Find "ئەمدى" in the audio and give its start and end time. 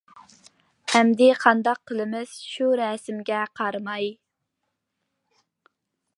0.99-1.27